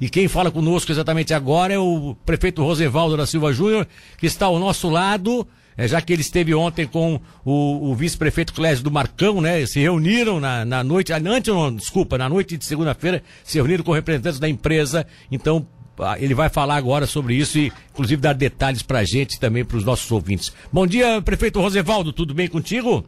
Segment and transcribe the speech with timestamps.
[0.00, 3.86] E quem fala conosco exatamente agora é o prefeito Rosevaldo da Silva Júnior,
[4.18, 8.52] que está ao nosso lado, é, já que ele esteve ontem com o, o vice-prefeito
[8.52, 9.64] Clésio do Marcão, né?
[9.66, 13.84] Se reuniram na, na noite, ah, antes, não, desculpa, na noite de segunda-feira, se reuniram
[13.84, 15.06] com representantes da empresa.
[15.30, 15.64] Então,
[16.00, 19.64] ah, ele vai falar agora sobre isso e, inclusive, dar detalhes para a gente também
[19.64, 20.52] para os nossos ouvintes.
[20.72, 23.04] Bom dia, prefeito Rosevaldo, tudo bem contigo?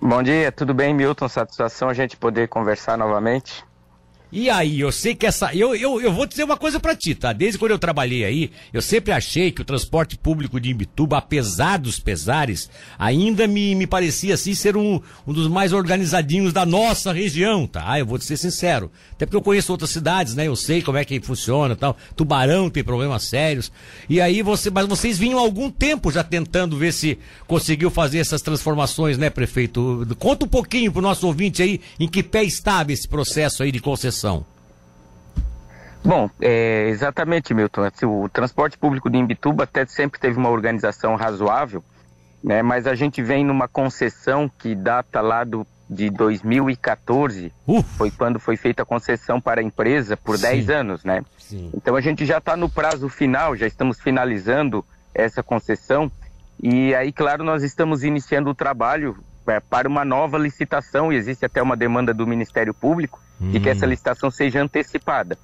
[0.00, 1.28] Bom dia, tudo bem, Milton?
[1.28, 3.67] Satisfação a gente poder conversar novamente.
[4.30, 5.54] E aí, eu sei que essa.
[5.54, 7.32] Eu, eu, eu vou dizer uma coisa para ti, tá?
[7.32, 11.78] Desde quando eu trabalhei aí, eu sempre achei que o transporte público de Imbituba, apesar
[11.78, 17.10] dos pesares, ainda me, me parecia assim ser um, um dos mais organizadinhos da nossa
[17.10, 17.84] região, tá?
[17.86, 18.90] Ah, eu vou ser sincero.
[19.12, 20.46] Até porque eu conheço outras cidades, né?
[20.46, 21.96] Eu sei como é que funciona tal.
[22.14, 23.72] Tubarão tem problemas sérios.
[24.10, 24.70] E aí você.
[24.70, 29.30] Mas vocês vinham há algum tempo já tentando ver se conseguiu fazer essas transformações, né,
[29.30, 30.06] prefeito?
[30.18, 33.80] Conta um pouquinho pro nosso ouvinte aí em que pé estava esse processo aí de
[33.80, 34.17] concessão
[36.04, 37.82] Bom, é, exatamente, Milton.
[37.82, 41.84] Assim, o transporte público de Imbituba até sempre teve uma organização razoável,
[42.42, 47.82] né, mas a gente vem numa concessão que data lá do, de 2014, uh.
[47.82, 50.42] foi quando foi feita a concessão para a empresa por Sim.
[50.42, 51.24] 10 anos, né?
[51.36, 51.70] Sim.
[51.74, 56.10] Então a gente já está no prazo final, já estamos finalizando essa concessão
[56.62, 59.16] e aí, claro, nós estamos iniciando o trabalho
[59.50, 63.50] é, para uma nova licitação e existe até uma demanda do Ministério Público hum.
[63.50, 63.90] de que essa hum.
[63.90, 65.38] licitação seja antecipada.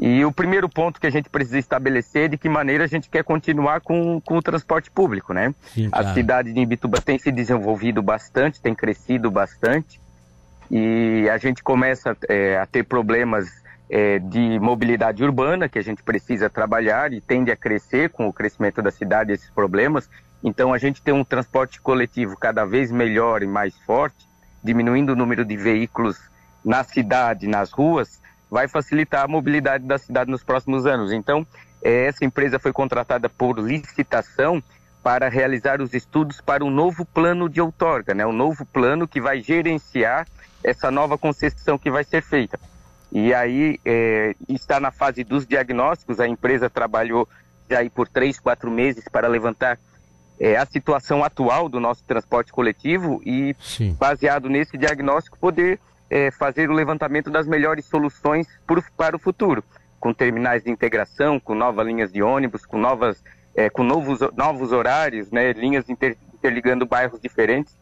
[0.00, 3.08] E o primeiro ponto que a gente precisa estabelecer é de que maneira a gente
[3.08, 5.54] quer continuar com, com o transporte público, né?
[5.72, 6.08] Sim, claro.
[6.08, 10.00] A cidade de Imbituba tem se desenvolvido bastante, tem crescido bastante,
[10.70, 16.02] e a gente começa é, a ter problemas é, de mobilidade urbana que a gente
[16.02, 20.08] precisa trabalhar e tende a crescer com o crescimento da cidade esses problemas.
[20.42, 24.28] Então, a gente tem um transporte coletivo cada vez melhor e mais forte,
[24.62, 26.18] diminuindo o número de veículos
[26.64, 31.12] na cidade, nas ruas, vai facilitar a mobilidade da cidade nos próximos anos.
[31.12, 31.46] Então,
[31.82, 34.62] eh, essa empresa foi contratada por licitação
[35.02, 38.24] para realizar os estudos para um novo plano de outorga, né?
[38.24, 40.28] um novo plano que vai gerenciar
[40.62, 42.58] essa nova concessão que vai ser feita.
[43.10, 47.28] E aí é, está na fase dos diagnósticos, a empresa trabalhou
[47.68, 49.78] já por três, quatro meses para levantar
[50.38, 53.96] é, a situação atual do nosso transporte coletivo e, Sim.
[53.98, 55.78] baseado nesse diagnóstico, poder
[56.10, 59.64] é, fazer o levantamento das melhores soluções por, para o futuro,
[59.98, 63.22] com terminais de integração, com novas linhas de ônibus, com, novas,
[63.54, 67.78] é, com novos, novos horários, né, linhas inter, interligando bairros diferentes.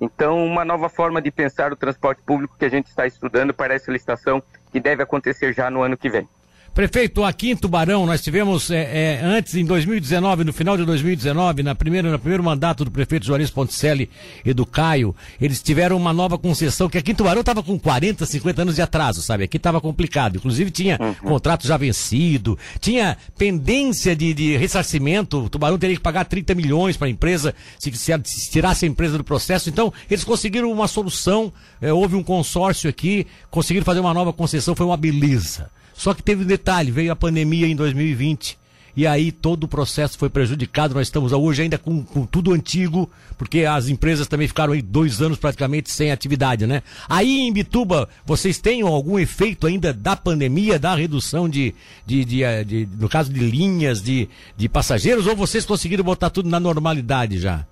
[0.00, 3.74] Então, uma nova forma de pensar o transporte público que a gente está estudando para
[3.74, 6.28] essa licitação que deve acontecer já no ano que vem.
[6.74, 11.62] Prefeito, aqui em Tubarão, nós tivemos é, é, antes, em 2019, no final de 2019,
[11.62, 14.08] na primeira, no primeiro mandato do prefeito Juarez Ponticelli
[14.42, 18.24] e do Caio, eles tiveram uma nova concessão, que aqui em Tubarão estava com 40,
[18.24, 19.44] 50 anos de atraso, sabe?
[19.44, 20.36] Aqui estava complicado.
[20.36, 21.14] Inclusive tinha uhum.
[21.28, 26.96] contrato já vencido, tinha pendência de, de ressarcimento, o Tubarão teria que pagar 30 milhões
[26.96, 29.68] para a empresa, se, se, se, tirasse a empresa do processo.
[29.68, 31.52] Então, eles conseguiram uma solução,
[31.82, 35.70] é, houve um consórcio aqui, conseguiram fazer uma nova concessão, foi uma beleza.
[35.94, 38.62] Só que teve um detalhe, veio a pandemia em 2020
[38.94, 40.94] e aí todo o processo foi prejudicado.
[40.94, 45.22] Nós estamos hoje ainda com, com, tudo antigo, porque as empresas também ficaram aí dois
[45.22, 46.82] anos praticamente sem atividade, né?
[47.08, 51.74] Aí em Bituba, vocês têm algum efeito ainda da pandemia, da redução de,
[52.06, 56.28] de, de, eh, de no caso de linhas, de, de passageiros, ou vocês conseguiram botar
[56.28, 57.66] tudo na normalidade já?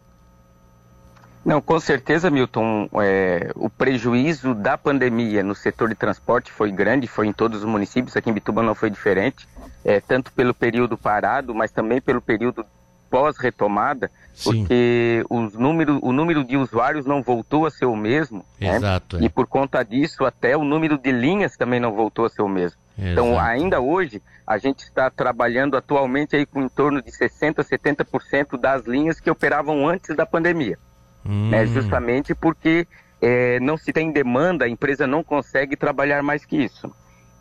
[1.45, 7.07] Não, com certeza, Milton, é, o prejuízo da pandemia no setor de transporte foi grande,
[7.07, 9.49] foi em todos os municípios, aqui em Bituba não foi diferente,
[9.83, 12.65] é, tanto pelo período parado, mas também pelo período
[13.09, 14.11] pós-retomada,
[14.45, 18.77] porque os número, o número de usuários não voltou a ser o mesmo, né?
[18.77, 19.23] Exato, né?
[19.23, 19.27] é.
[19.27, 22.49] e por conta disso até o número de linhas também não voltou a ser o
[22.49, 22.79] mesmo.
[22.97, 23.29] Então, Exato.
[23.29, 28.61] Então, ainda hoje, a gente está trabalhando atualmente aí com em torno de 60%, 70%
[28.61, 30.79] das linhas que operavam antes da pandemia
[31.25, 31.51] hum.
[31.51, 32.87] né, justamente porque
[33.21, 36.91] é, não se tem demanda, a empresa não consegue trabalhar mais que isso.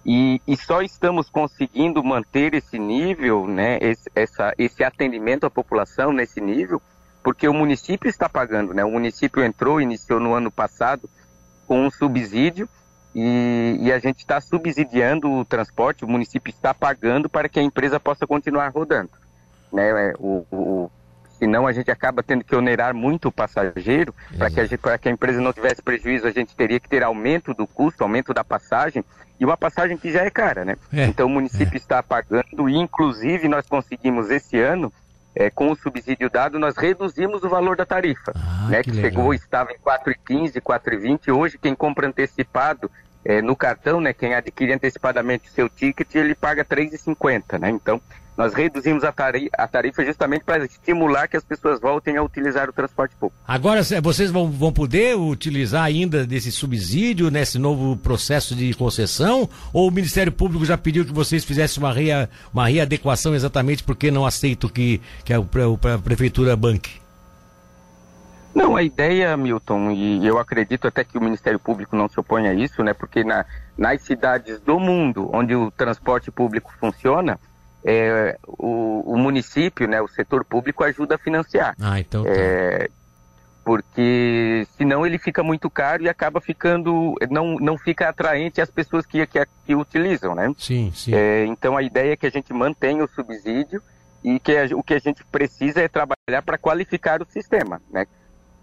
[0.06, 6.12] E, e só estamos conseguindo manter esse nível, né, esse, essa, esse atendimento à população
[6.12, 6.82] nesse nível,
[7.24, 8.74] porque o município está pagando.
[8.74, 8.84] Né?
[8.84, 11.10] O município entrou, iniciou no ano passado
[11.68, 12.68] com um subsídio
[13.14, 17.64] e, e, a gente está subsidiando o transporte, o município está pagando para que a
[17.64, 19.12] empresa possa continuar rodando.
[19.72, 19.90] Né?
[19.90, 20.92] É, o, o,
[21.40, 25.12] senão a gente acaba tendo que onerar muito o passageiro, para que, a que a
[25.12, 29.04] empresa não tivesse prejuízo, a gente teria que ter aumento do custo, aumento da passagem,
[29.40, 30.76] e uma passagem que já é cara, né?
[30.92, 31.78] É, então o município é.
[31.78, 34.92] está pagando, e inclusive nós conseguimos esse ano,
[35.34, 38.84] é, com o subsídio dado, nós reduzimos o valor da tarifa, ah, né?
[38.84, 42.92] Que, que chegou, estava em 4,15, 4,20, hoje quem compra antecipado
[43.24, 47.70] é, no cartão, né, quem adquire antecipadamente o seu ticket, ele paga R$ 3,50, né?
[47.70, 48.02] Então,
[48.40, 52.70] nós reduzimos a tarifa, a tarifa justamente para estimular que as pessoas voltem a utilizar
[52.70, 53.38] o transporte público.
[53.46, 59.50] Agora, vocês vão, vão poder utilizar ainda desse subsídio nesse novo processo de concessão?
[59.74, 64.10] Ou o Ministério Público já pediu que vocês fizessem uma, rea, uma readequação exatamente porque
[64.10, 67.02] não aceito que, que a, a, a Prefeitura banque?
[68.56, 72.48] Não, a ideia, Milton, e eu acredito até que o Ministério Público não se opõe
[72.48, 72.94] a isso, né?
[72.94, 73.46] Porque na,
[73.78, 77.38] nas cidades do mundo onde o transporte público funciona,
[77.84, 81.76] é, o, o, município, né, o setor público ajuda a financiar.
[81.80, 82.30] Ah, então tá.
[82.30, 82.90] É,
[83.64, 89.06] porque senão ele fica muito caro e acaba ficando, não, não fica atraente às pessoas
[89.06, 90.52] que, que, que utilizam, né?
[90.58, 91.14] Sim, sim.
[91.14, 93.82] É, então a ideia é que a gente mantenha o subsídio
[94.24, 98.06] e que a, o que a gente precisa é trabalhar para qualificar o sistema, né?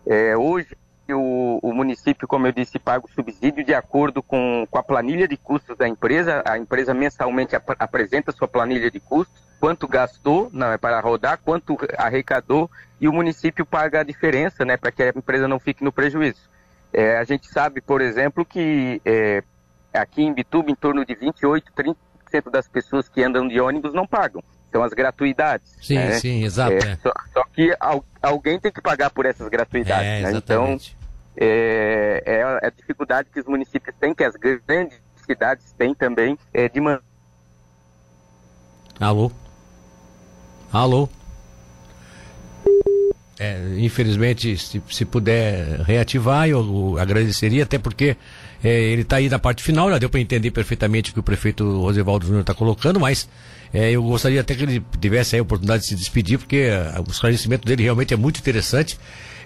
[0.06, 0.76] É, hoje,
[1.14, 5.28] o, o, município, como eu disse, paga o subsídio de acordo com, com a planilha
[5.28, 6.42] de custos da empresa.
[6.46, 11.76] A empresa mensalmente ap apresenta sua planilha de custos, quanto gastou né, para rodar, quanto
[11.96, 12.70] arrecadou,
[13.00, 16.50] e o município paga a diferença né, para que a empresa não fique no prejuízo.
[16.92, 19.42] É, a gente sabe, por exemplo, que é,
[19.92, 24.06] aqui em Bituba, em torno de 28, 30% das pessoas que andam de ônibus não
[24.06, 24.42] pagam
[24.76, 25.74] são as gratuidades.
[25.80, 26.12] Sim, né?
[26.12, 26.72] sim, exato.
[26.72, 26.96] É, é.
[26.96, 30.06] Só, só, que al, alguém tem que pagar por essas gratuidades.
[30.06, 30.32] É, né?
[30.32, 30.78] Então,
[31.34, 36.68] é, é, a dificuldade que os municípios têm, que as grandes cidades têm também, é
[36.68, 37.00] de man...
[39.00, 39.32] Alô?
[40.70, 41.08] Alô?
[43.38, 48.16] É, infelizmente, se, se puder reativar, eu, eu agradeceria, até porque
[48.64, 51.22] é, ele está aí na parte final, já deu para entender perfeitamente o que o
[51.22, 53.28] prefeito Rosevaldo Júnior está colocando, mas
[53.74, 57.10] é, eu gostaria até que ele tivesse a oportunidade de se despedir, porque uh, o
[57.10, 58.98] esclarecimento dele realmente é muito interessante.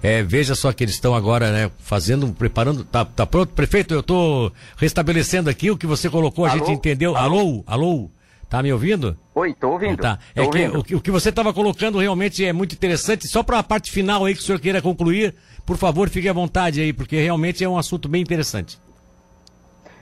[0.02, 2.84] É, veja só que eles estão agora, né, fazendo, preparando.
[2.84, 3.92] Tá, tá pronto, prefeito?
[3.92, 6.64] Eu estou restabelecendo aqui o que você colocou, a alô?
[6.64, 7.16] gente entendeu.
[7.16, 7.62] Alô?
[7.66, 8.10] Alô?
[8.50, 9.16] Tá me ouvindo?
[9.32, 10.02] Oi, tô ouvindo.
[10.02, 10.18] Tá.
[10.34, 10.78] É tô que ouvindo.
[10.78, 13.28] O, o, que você estava colocando realmente é muito interessante.
[13.28, 16.32] Só para a parte final aí que o senhor queira concluir, por favor, fique à
[16.32, 18.76] vontade aí, porque realmente é um assunto bem interessante.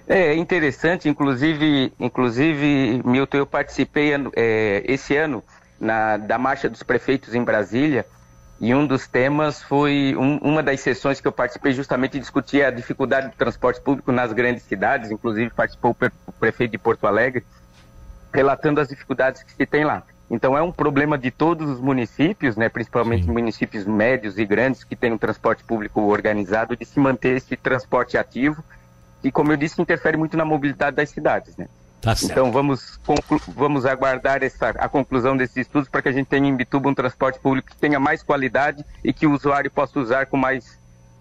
[0.08, 5.44] É interessante, inclusive, inclusive, Milton, eu participei é, esse ano
[5.78, 8.06] na, da Marcha dos Prefeitos em Brasília
[8.58, 12.70] e um dos temas foi, um, uma das sessões que eu participei justamente discutir a
[12.70, 15.94] dificuldade do transporte público nas grandes cidades, inclusive participou
[16.26, 17.44] o prefeito de Porto Alegre,
[18.32, 20.02] relatando as dificuldades que se tem lá.
[20.30, 23.32] Então é um problema de todos os municípios, né, principalmente Sim.
[23.32, 28.18] municípios médios e grandes que têm um transporte público organizado, de se manter esse transporte
[28.18, 28.62] ativo
[29.24, 31.66] e, como eu disse, interfere muito na mobilidade das cidades, né?
[32.00, 33.00] Tá então vamos,
[33.48, 36.94] vamos aguardar essa, a conclusão desses estudos para que a gente tenha em Bituba um
[36.94, 40.78] transporte público que tenha mais qualidade e que o usuário possa usar com mais,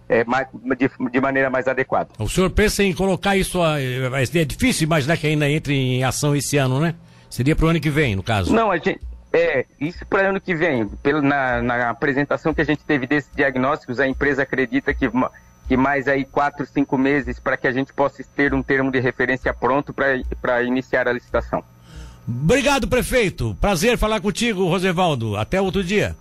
[0.08, 0.46] é, mais
[0.78, 2.10] de, de, maneira mais adequada.
[2.18, 6.56] O senhor pensa em colocar isso, é difícil imaginar que ainda entre em ação esse
[6.56, 6.94] ano, né?
[7.28, 8.54] Seria para o ano que vem, no caso?
[8.54, 8.98] Não, a gente,
[9.32, 10.88] é, isso para ano que vem.
[11.02, 15.10] Pelo, na, na apresentação que a gente teve desses diagnósticos, a empresa acredita que
[15.70, 19.00] e mais aí quatro, cinco meses para que a gente possa ter um termo de
[19.00, 21.62] referência pronto para iniciar a licitação.
[22.26, 23.56] Obrigado, prefeito.
[23.60, 25.36] Prazer falar contigo, Rosevaldo.
[25.36, 26.16] Até outro dia.